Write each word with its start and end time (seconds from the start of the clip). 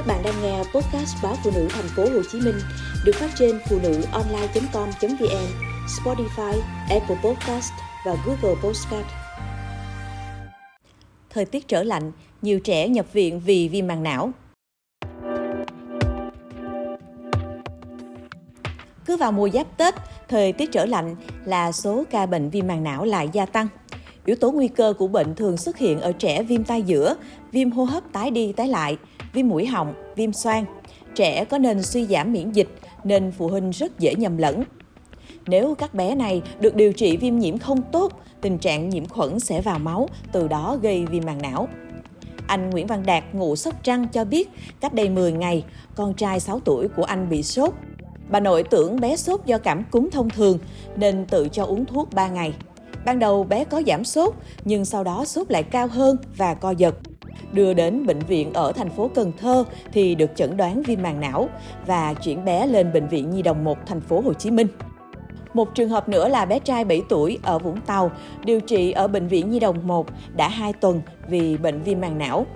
Các 0.00 0.06
bạn 0.06 0.22
đang 0.24 0.42
nghe 0.42 0.58
podcast 0.58 1.16
báo 1.22 1.36
phụ 1.44 1.50
nữ 1.54 1.68
thành 1.70 1.88
phố 1.96 2.02
Hồ 2.02 2.22
Chí 2.32 2.40
Minh 2.40 2.54
được 3.04 3.12
phát 3.14 3.30
trên 3.38 3.58
phụ 3.68 3.78
nữ 3.82 4.02
online.com.vn, 4.12 5.46
Spotify, 5.86 6.60
Apple 6.90 7.16
Podcast 7.24 7.72
và 8.06 8.16
Google 8.26 8.60
Podcast. 8.62 9.06
Thời 11.30 11.44
tiết 11.44 11.68
trở 11.68 11.82
lạnh, 11.82 12.12
nhiều 12.42 12.60
trẻ 12.60 12.88
nhập 12.88 13.12
viện 13.12 13.40
vì 13.40 13.68
viêm 13.68 13.86
màng 13.86 14.02
não. 14.02 14.32
Cứ 19.06 19.16
vào 19.16 19.32
mùa 19.32 19.48
giáp 19.48 19.76
Tết, 19.76 19.94
thời 20.28 20.52
tiết 20.52 20.72
trở 20.72 20.84
lạnh 20.84 21.16
là 21.44 21.72
số 21.72 22.04
ca 22.10 22.26
bệnh 22.26 22.50
viêm 22.50 22.66
màng 22.66 22.84
não 22.84 23.04
lại 23.04 23.28
gia 23.32 23.46
tăng. 23.46 23.68
Yếu 24.24 24.36
tố 24.36 24.50
nguy 24.50 24.68
cơ 24.68 24.92
của 24.98 25.08
bệnh 25.08 25.34
thường 25.34 25.56
xuất 25.56 25.78
hiện 25.78 26.00
ở 26.00 26.12
trẻ 26.12 26.42
viêm 26.42 26.64
tai 26.64 26.82
giữa, 26.82 27.16
viêm 27.52 27.70
hô 27.70 27.84
hấp 27.84 28.12
tái 28.12 28.30
đi 28.30 28.52
tái 28.52 28.68
lại, 28.68 28.96
viêm 29.32 29.48
mũi 29.48 29.66
họng, 29.66 29.94
viêm 30.16 30.32
xoang. 30.32 30.64
Trẻ 31.14 31.44
có 31.44 31.58
nên 31.58 31.82
suy 31.82 32.06
giảm 32.06 32.32
miễn 32.32 32.52
dịch 32.52 32.68
nên 33.04 33.32
phụ 33.32 33.48
huynh 33.48 33.70
rất 33.70 33.98
dễ 33.98 34.14
nhầm 34.14 34.36
lẫn. 34.36 34.64
Nếu 35.46 35.74
các 35.74 35.94
bé 35.94 36.14
này 36.14 36.42
được 36.60 36.74
điều 36.74 36.92
trị 36.92 37.16
viêm 37.16 37.38
nhiễm 37.38 37.58
không 37.58 37.82
tốt, 37.92 38.12
tình 38.40 38.58
trạng 38.58 38.88
nhiễm 38.88 39.06
khuẩn 39.06 39.40
sẽ 39.40 39.60
vào 39.60 39.78
máu, 39.78 40.08
từ 40.32 40.48
đó 40.48 40.78
gây 40.82 41.06
viêm 41.06 41.26
màng 41.26 41.42
não. 41.42 41.68
Anh 42.46 42.70
Nguyễn 42.70 42.86
Văn 42.86 43.02
Đạt, 43.06 43.24
ngụ 43.32 43.56
Sóc 43.56 43.74
Trăng 43.82 44.08
cho 44.08 44.24
biết, 44.24 44.50
cách 44.80 44.94
đây 44.94 45.08
10 45.08 45.32
ngày, 45.32 45.64
con 45.94 46.14
trai 46.14 46.40
6 46.40 46.60
tuổi 46.60 46.88
của 46.88 47.04
anh 47.04 47.28
bị 47.28 47.42
sốt. 47.42 47.74
Bà 48.28 48.40
nội 48.40 48.62
tưởng 48.62 49.00
bé 49.00 49.16
sốt 49.16 49.46
do 49.46 49.58
cảm 49.58 49.84
cúm 49.90 50.08
thông 50.10 50.30
thường 50.30 50.58
nên 50.96 51.26
tự 51.26 51.48
cho 51.48 51.64
uống 51.64 51.84
thuốc 51.84 52.12
3 52.12 52.28
ngày. 52.28 52.54
Ban 53.04 53.18
đầu 53.18 53.44
bé 53.44 53.64
có 53.64 53.82
giảm 53.86 54.04
sốt, 54.04 54.34
nhưng 54.64 54.84
sau 54.84 55.04
đó 55.04 55.24
sốt 55.24 55.50
lại 55.50 55.62
cao 55.62 55.86
hơn 55.86 56.16
và 56.36 56.54
co 56.54 56.70
giật. 56.70 56.94
Đưa 57.52 57.74
đến 57.74 58.06
bệnh 58.06 58.18
viện 58.18 58.52
ở 58.52 58.72
thành 58.72 58.90
phố 58.90 59.10
Cần 59.14 59.32
Thơ 59.38 59.64
thì 59.92 60.14
được 60.14 60.30
chẩn 60.36 60.56
đoán 60.56 60.82
viêm 60.82 61.02
màng 61.02 61.20
não 61.20 61.48
và 61.86 62.14
chuyển 62.14 62.44
bé 62.44 62.66
lên 62.66 62.92
bệnh 62.92 63.08
viện 63.08 63.30
Nhi 63.30 63.42
đồng 63.42 63.64
1 63.64 63.78
thành 63.86 64.00
phố 64.00 64.20
Hồ 64.20 64.32
Chí 64.32 64.50
Minh. 64.50 64.66
Một 65.54 65.74
trường 65.74 65.88
hợp 65.88 66.08
nữa 66.08 66.28
là 66.28 66.44
bé 66.44 66.58
trai 66.58 66.84
7 66.84 67.02
tuổi 67.08 67.38
ở 67.42 67.58
Vũng 67.58 67.80
Tàu, 67.80 68.10
điều 68.44 68.60
trị 68.60 68.92
ở 68.92 69.08
Bệnh 69.08 69.28
viện 69.28 69.50
Nhi 69.50 69.60
đồng 69.60 69.86
1 69.86 70.06
đã 70.36 70.48
2 70.48 70.72
tuần 70.72 71.00
vì 71.28 71.56
bệnh 71.56 71.82
viêm 71.82 72.00
màng 72.00 72.18
não. 72.18 72.46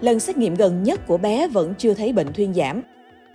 Lần 0.00 0.20
xét 0.20 0.36
nghiệm 0.36 0.54
gần 0.54 0.82
nhất 0.82 1.06
của 1.06 1.16
bé 1.16 1.48
vẫn 1.48 1.74
chưa 1.78 1.94
thấy 1.94 2.12
bệnh 2.12 2.32
thuyên 2.32 2.54
giảm. 2.54 2.82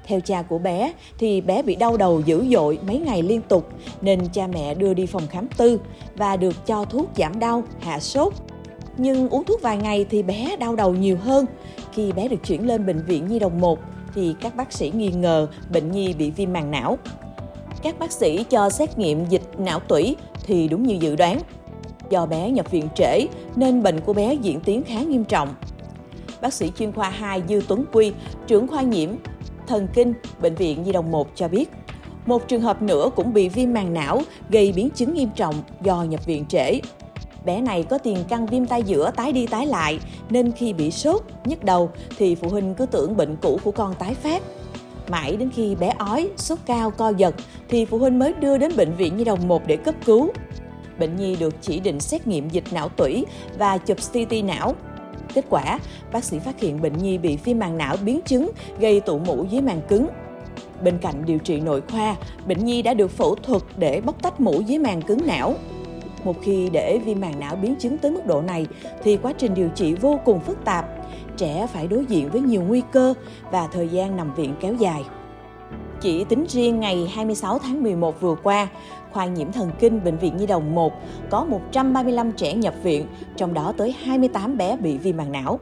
Theo 0.04 0.20
cha 0.20 0.42
của 0.42 0.60
bé 0.60 0.94
thì 1.18 1.42
bé 1.42 1.64
bị 1.64 1.76
đau 1.76 1.98
đầu 1.98 2.22
dữ 2.26 2.46
dội 2.52 2.80
mấy 2.88 3.00
ngày 3.00 3.22
liên 3.22 3.42
tục 3.42 3.70
nên 4.02 4.20
cha 4.34 4.48
mẹ 4.48 4.74
đưa 4.74 4.94
đi 4.94 5.06
phòng 5.06 5.28
khám 5.30 5.48
tư 5.58 5.80
và 6.16 6.38
được 6.38 6.66
cho 6.66 6.86
thuốc 6.86 7.10
giảm 7.16 7.40
đau, 7.40 7.64
hạ 7.80 8.00
sốt. 8.00 8.34
Nhưng 8.98 9.30
uống 9.30 9.44
thuốc 9.44 9.62
vài 9.62 9.78
ngày 9.78 10.06
thì 10.10 10.24
bé 10.24 10.56
đau 10.60 10.76
đầu 10.76 10.94
nhiều 10.94 11.18
hơn. 11.18 11.46
Khi 11.94 12.12
bé 12.12 12.28
được 12.28 12.44
chuyển 12.48 12.68
lên 12.68 12.86
bệnh 12.86 13.06
viện 13.06 13.28
Nhi 13.28 13.40
đồng 13.40 13.62
1 13.62 13.80
thì 14.16 14.36
các 14.42 14.56
bác 14.56 14.74
sĩ 14.74 14.92
nghi 14.96 15.10
ngờ 15.10 15.48
bệnh 15.72 15.92
nhi 15.92 16.14
bị 16.14 16.32
viêm 16.32 16.54
màng 16.54 16.72
não. 16.72 16.98
Các 17.84 18.00
bác 18.00 18.12
sĩ 18.12 18.44
cho 18.44 18.70
xét 18.70 18.98
nghiệm 18.98 19.26
dịch 19.26 19.42
não 19.58 19.80
tủy 19.80 20.16
thì 20.46 20.68
đúng 20.68 20.84
như 20.84 20.98
dự 21.00 21.16
đoán. 21.16 21.40
Do 22.10 22.26
bé 22.26 22.52
nhập 22.52 22.72
viện 22.72 22.88
trễ 22.96 23.28
nên 23.56 23.84
bệnh 23.84 24.00
của 24.00 24.14
bé 24.14 24.34
diễn 24.34 24.60
tiến 24.60 24.84
khá 24.84 25.02
nghiêm 25.02 25.24
trọng. 25.24 25.56
Bác 26.42 26.54
sĩ 26.54 26.72
chuyên 26.78 26.92
khoa 26.92 27.10
2 27.10 27.42
Dư 27.50 27.62
Tuấn 27.68 27.86
Quy, 27.94 28.12
trưởng 28.48 28.68
khoa 28.68 28.82
nhiễm 28.82 29.10
thần 29.68 29.88
kinh 29.94 30.14
bệnh 30.42 30.56
viện 30.56 30.84
Nhi 30.84 30.92
đồng 30.92 31.12
1 31.12 31.28
cho 31.36 31.48
biết, 31.48 31.70
một 32.26 32.48
trường 32.48 32.62
hợp 32.62 32.82
nữa 32.82 33.10
cũng 33.16 33.34
bị 33.34 33.50
viêm 33.50 33.74
màng 33.74 33.94
não 33.94 34.22
gây 34.50 34.72
biến 34.72 34.90
chứng 34.90 35.14
nghiêm 35.14 35.30
trọng 35.36 35.56
do 35.82 36.04
nhập 36.04 36.26
viện 36.26 36.46
trễ. 36.50 36.80
Bé 37.46 37.62
này 37.62 37.84
có 37.84 37.98
tiền 37.98 38.18
căn 38.30 38.46
viêm 38.46 38.66
tai 38.66 38.84
giữa 38.84 39.12
tái 39.12 39.32
đi 39.32 39.48
tái 39.48 39.66
lại 39.66 40.00
nên 40.30 40.52
khi 40.52 40.74
bị 40.74 40.92
sốt, 40.92 41.22
nhức 41.46 41.64
đầu 41.64 41.92
thì 42.18 42.36
phụ 42.36 42.50
huynh 42.50 42.76
cứ 42.76 42.86
tưởng 42.86 43.18
bệnh 43.18 43.36
cũ 43.42 43.60
của 43.64 43.72
con 43.72 43.94
tái 43.94 44.14
phát. 44.14 44.44
Mãi 45.10 45.36
đến 45.36 45.50
khi 45.56 45.76
bé 45.76 45.94
ói, 45.98 46.30
sốt 46.38 46.60
cao, 46.66 46.92
co 46.92 47.10
giật 47.10 47.36
thì 47.70 47.86
phụ 47.86 47.98
huynh 47.98 48.20
mới 48.20 48.34
đưa 48.34 48.58
đến 48.58 48.72
bệnh 48.78 48.96
viện 48.96 49.18
Nhi 49.18 49.24
đồng 49.24 49.48
1 49.48 49.68
để 49.68 49.76
cấp 49.76 49.96
cứu. 50.06 50.32
Bệnh 51.00 51.16
nhi 51.16 51.36
được 51.36 51.56
chỉ 51.62 51.80
định 51.80 52.00
xét 52.00 52.28
nghiệm 52.28 52.50
dịch 52.50 52.64
não 52.72 52.90
tủy 52.90 53.26
và 53.58 53.78
chụp 53.78 53.98
CT 53.98 54.34
não. 54.44 54.76
Kết 55.34 55.46
quả, 55.50 55.80
bác 56.14 56.24
sĩ 56.24 56.40
phát 56.40 56.60
hiện 56.60 56.82
bệnh 56.82 56.98
nhi 56.98 57.18
bị 57.18 57.38
viêm 57.44 57.60
màng 57.60 57.78
não 57.78 57.96
biến 58.06 58.20
chứng 58.26 58.52
gây 58.80 59.00
tụ 59.00 59.20
mũ 59.20 59.46
dưới 59.50 59.62
màng 59.62 59.82
cứng. 59.88 60.08
Bên 60.84 60.98
cạnh 60.98 61.26
điều 61.26 61.38
trị 61.38 61.60
nội 61.60 61.82
khoa, 61.92 62.16
bệnh 62.48 62.66
nhi 62.66 62.82
đã 62.82 62.94
được 62.94 63.12
phẫu 63.12 63.36
thuật 63.36 63.62
để 63.78 64.02
bóc 64.02 64.22
tách 64.22 64.42
mũ 64.42 64.62
dưới 64.62 64.80
màng 64.80 65.02
cứng 65.02 65.28
não. 65.28 65.56
Một 66.24 66.36
khi 66.42 66.70
để 66.72 67.00
viêm 67.06 67.20
màng 67.20 67.40
não 67.40 67.56
biến 67.56 67.76
chứng 67.76 67.98
tới 67.98 68.12
mức 68.12 68.26
độ 68.26 68.42
này 68.42 68.68
thì 69.04 69.18
quá 69.18 69.34
trình 69.38 69.54
điều 69.54 69.70
trị 69.76 69.94
vô 69.94 70.20
cùng 70.26 70.40
phức 70.40 70.66
tạp. 70.66 70.86
Trẻ 71.38 71.68
phải 71.74 71.88
đối 71.88 72.06
diện 72.06 72.30
với 72.30 72.42
nhiều 72.42 72.62
nguy 72.68 72.82
cơ 72.92 73.14
và 73.52 73.68
thời 73.68 73.88
gian 73.88 74.16
nằm 74.16 74.34
viện 74.34 74.54
kéo 74.60 74.74
dài. 74.74 75.04
Chỉ 76.02 76.24
tính 76.24 76.46
riêng 76.50 76.80
ngày 76.80 77.12
26 77.16 77.60
tháng 77.60 77.84
11 77.84 78.22
vừa 78.22 78.36
qua, 78.44 78.68
khoa 79.12 79.26
nhiễm 79.26 79.52
thần 79.52 79.72
kinh 79.80 80.04
Bệnh 80.04 80.18
viện 80.18 80.38
Nhi 80.38 80.46
đồng 80.46 80.76
1 80.76 80.94
có 81.30 81.46
135 81.46 82.32
trẻ 82.32 82.54
nhập 82.54 82.74
viện, 82.84 83.06
trong 83.38 83.54
đó 83.54 83.74
tới 83.78 83.96
28 84.04 84.58
bé 84.58 84.78
bị 84.78 84.98
viêm 84.98 85.18
màng 85.18 85.32
não. 85.32 85.60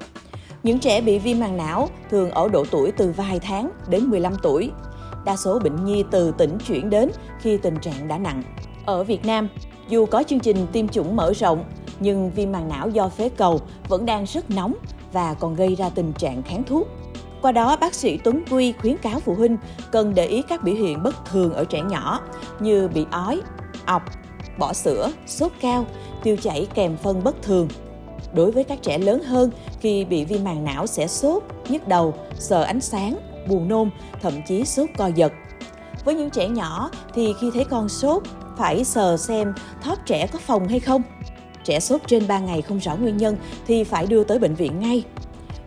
Những 0.63 0.79
trẻ 0.79 1.01
bị 1.01 1.19
viêm 1.19 1.39
màng 1.39 1.57
não 1.57 1.87
thường 2.09 2.31
ở 2.31 2.49
độ 2.49 2.65
tuổi 2.71 2.91
từ 2.91 3.13
vài 3.17 3.39
tháng 3.39 3.69
đến 3.89 4.03
15 4.03 4.33
tuổi. 4.43 4.71
Đa 5.25 5.35
số 5.35 5.59
bệnh 5.59 5.85
nhi 5.85 6.03
từ 6.11 6.31
tỉnh 6.37 6.57
chuyển 6.67 6.89
đến 6.89 7.09
khi 7.39 7.57
tình 7.57 7.77
trạng 7.81 8.07
đã 8.07 8.17
nặng. 8.17 8.43
Ở 8.85 9.03
Việt 9.03 9.25
Nam, 9.25 9.49
dù 9.89 10.05
có 10.05 10.23
chương 10.27 10.39
trình 10.39 10.67
tiêm 10.71 10.87
chủng 10.87 11.15
mở 11.15 11.33
rộng, 11.33 11.65
nhưng 11.99 12.31
viêm 12.31 12.51
màng 12.51 12.69
não 12.69 12.89
do 12.89 13.09
phế 13.09 13.29
cầu 13.29 13.59
vẫn 13.87 14.05
đang 14.05 14.25
rất 14.25 14.49
nóng 14.49 14.73
và 15.13 15.33
còn 15.33 15.55
gây 15.55 15.75
ra 15.75 15.89
tình 15.89 16.13
trạng 16.13 16.43
kháng 16.43 16.63
thuốc. 16.63 16.87
Qua 17.41 17.51
đó, 17.51 17.77
bác 17.77 17.93
sĩ 17.93 18.17
Tuấn 18.17 18.43
Quy 18.51 18.71
khuyến 18.71 18.97
cáo 18.97 19.19
phụ 19.19 19.35
huynh 19.35 19.57
cần 19.91 20.13
để 20.15 20.25
ý 20.25 20.41
các 20.41 20.63
biểu 20.63 20.75
hiện 20.75 21.03
bất 21.03 21.25
thường 21.25 21.53
ở 21.53 21.65
trẻ 21.65 21.81
nhỏ 21.81 22.19
như 22.59 22.87
bị 22.87 23.05
ói, 23.11 23.41
ọc, 23.85 24.03
bỏ 24.59 24.73
sữa, 24.73 25.11
sốt 25.27 25.51
cao, 25.61 25.85
tiêu 26.23 26.37
chảy 26.41 26.67
kèm 26.73 26.97
phân 26.97 27.23
bất 27.23 27.41
thường. 27.41 27.67
Đối 28.33 28.51
với 28.51 28.63
các 28.63 28.79
trẻ 28.81 28.97
lớn 28.97 29.23
hơn, 29.23 29.49
khi 29.79 30.05
bị 30.05 30.25
viêm 30.25 30.43
màng 30.43 30.63
não 30.63 30.87
sẽ 30.87 31.07
sốt, 31.07 31.43
nhức 31.69 31.87
đầu, 31.87 32.13
sợ 32.33 32.63
ánh 32.63 32.81
sáng, 32.81 33.17
buồn 33.47 33.67
nôn, 33.67 33.89
thậm 34.21 34.33
chí 34.47 34.65
sốt 34.65 34.89
co 34.97 35.07
giật. 35.07 35.33
Với 36.05 36.15
những 36.15 36.29
trẻ 36.29 36.47
nhỏ 36.47 36.89
thì 37.13 37.33
khi 37.41 37.51
thấy 37.53 37.65
con 37.65 37.89
sốt, 37.89 38.23
phải 38.57 38.83
sờ 38.83 39.17
xem 39.17 39.53
thóp 39.81 40.05
trẻ 40.05 40.27
có 40.27 40.39
phòng 40.39 40.67
hay 40.67 40.79
không. 40.79 41.01
Trẻ 41.63 41.79
sốt 41.79 42.01
trên 42.07 42.27
3 42.27 42.39
ngày 42.39 42.61
không 42.61 42.79
rõ 42.79 42.95
nguyên 42.95 43.17
nhân 43.17 43.37
thì 43.67 43.83
phải 43.83 44.05
đưa 44.05 44.23
tới 44.23 44.39
bệnh 44.39 44.55
viện 44.55 44.79
ngay 44.79 45.03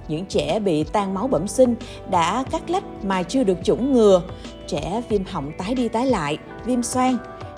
những 0.08 0.26
trẻ 0.26 0.60
bị 0.60 0.84
tan 0.84 1.14
máu 1.14 1.28
bẩm 1.28 1.48
sinh 1.48 1.74
đã 2.10 2.44
cắt 2.50 2.70
lách 2.70 3.04
mà 3.04 3.22
chưa 3.22 3.44
được 3.44 3.58
chủng 3.64 3.92
ngừa, 3.92 4.22
trẻ 4.66 5.02
viêm 5.08 5.24
họng 5.24 5.52
tái 5.58 5.74
đi 5.74 5.88
tái 5.88 6.06
lại, 6.06 6.38
viêm 6.64 6.82
xoang, 6.82 7.16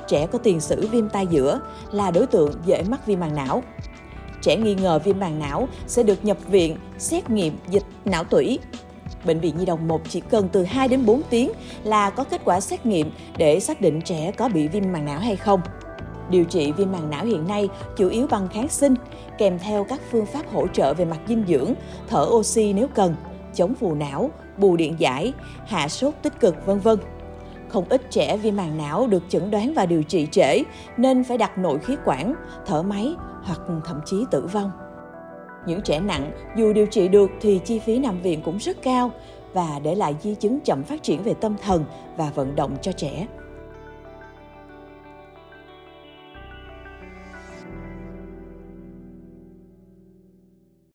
trẻ 0.08 0.26
có 0.26 0.38
tiền 0.38 0.60
sử 0.60 0.86
viêm 0.86 1.08
tai 1.08 1.26
giữa 1.26 1.60
là 1.92 2.10
đối 2.10 2.26
tượng 2.26 2.52
dễ 2.66 2.82
mắc 2.82 3.06
viêm 3.06 3.20
màng 3.20 3.34
não. 3.34 3.62
Trẻ 4.42 4.56
nghi 4.56 4.74
ngờ 4.74 4.98
viêm 5.04 5.18
màng 5.18 5.38
não 5.38 5.68
sẽ 5.86 6.02
được 6.02 6.24
nhập 6.24 6.36
viện 6.48 6.76
xét 6.98 7.30
nghiệm 7.30 7.58
dịch 7.68 7.84
não 8.04 8.24
tủy. 8.24 8.58
Bệnh 9.24 9.40
viện 9.40 9.56
Nhi 9.58 9.64
đồng 9.64 9.88
1 9.88 10.00
chỉ 10.08 10.20
cần 10.20 10.48
từ 10.52 10.64
2 10.64 10.88
đến 10.88 11.06
4 11.06 11.22
tiếng 11.30 11.50
là 11.84 12.10
có 12.10 12.24
kết 12.24 12.40
quả 12.44 12.60
xét 12.60 12.86
nghiệm 12.86 13.10
để 13.36 13.60
xác 13.60 13.80
định 13.80 14.00
trẻ 14.00 14.32
có 14.32 14.48
bị 14.48 14.68
viêm 14.68 14.92
màng 14.92 15.04
não 15.04 15.20
hay 15.20 15.36
không. 15.36 15.60
Điều 16.30 16.44
trị 16.44 16.72
viêm 16.72 16.92
màng 16.92 17.10
não 17.10 17.24
hiện 17.24 17.46
nay 17.48 17.68
chủ 17.96 18.08
yếu 18.08 18.26
bằng 18.26 18.48
kháng 18.48 18.68
sinh, 18.68 18.94
kèm 19.38 19.58
theo 19.58 19.84
các 19.84 20.00
phương 20.10 20.26
pháp 20.26 20.52
hỗ 20.52 20.66
trợ 20.66 20.94
về 20.94 21.04
mặt 21.04 21.18
dinh 21.28 21.44
dưỡng, 21.48 21.72
thở 22.08 22.26
oxy 22.30 22.72
nếu 22.72 22.88
cần, 22.94 23.14
chống 23.54 23.74
phù 23.74 23.94
não, 23.94 24.30
bù 24.58 24.76
điện 24.76 24.94
giải, 24.98 25.32
hạ 25.66 25.88
sốt 25.88 26.14
tích 26.22 26.40
cực 26.40 26.66
vân 26.66 26.78
vân. 26.78 26.98
Không 27.68 27.84
ít 27.88 28.10
trẻ 28.10 28.36
viêm 28.36 28.56
màng 28.56 28.78
não 28.78 29.06
được 29.06 29.22
chẩn 29.28 29.50
đoán 29.50 29.74
và 29.74 29.86
điều 29.86 30.02
trị 30.02 30.28
trễ 30.30 30.62
nên 30.96 31.24
phải 31.24 31.38
đặt 31.38 31.58
nội 31.58 31.78
khí 31.78 31.96
quản, 32.04 32.34
thở 32.66 32.82
máy 32.82 33.14
hoặc 33.42 33.60
thậm 33.84 34.00
chí 34.06 34.24
tử 34.30 34.46
vong. 34.52 34.70
Những 35.66 35.80
trẻ 35.80 36.00
nặng, 36.00 36.32
dù 36.56 36.72
điều 36.72 36.86
trị 36.86 37.08
được 37.08 37.30
thì 37.40 37.60
chi 37.64 37.78
phí 37.78 37.98
nằm 37.98 38.22
viện 38.22 38.42
cũng 38.42 38.56
rất 38.56 38.82
cao 38.82 39.10
và 39.52 39.80
để 39.82 39.94
lại 39.94 40.14
di 40.20 40.34
chứng 40.34 40.60
chậm 40.60 40.82
phát 40.82 41.02
triển 41.02 41.22
về 41.22 41.34
tâm 41.34 41.56
thần 41.62 41.84
và 42.16 42.30
vận 42.34 42.56
động 42.56 42.76
cho 42.82 42.92
trẻ. 42.92 43.26